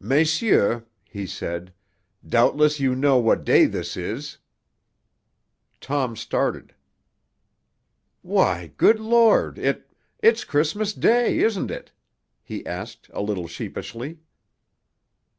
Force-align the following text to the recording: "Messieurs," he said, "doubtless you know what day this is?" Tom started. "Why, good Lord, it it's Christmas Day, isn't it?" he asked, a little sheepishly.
"Messieurs," 0.00 0.84
he 1.04 1.26
said, 1.26 1.70
"doubtless 2.26 2.80
you 2.80 2.94
know 2.94 3.18
what 3.18 3.44
day 3.44 3.66
this 3.66 3.94
is?" 3.94 4.38
Tom 5.82 6.16
started. 6.16 6.74
"Why, 8.22 8.72
good 8.78 8.98
Lord, 8.98 9.58
it 9.58 9.90
it's 10.20 10.44
Christmas 10.44 10.94
Day, 10.94 11.40
isn't 11.40 11.70
it?" 11.70 11.92
he 12.42 12.64
asked, 12.64 13.10
a 13.12 13.20
little 13.20 13.46
sheepishly. 13.48 14.20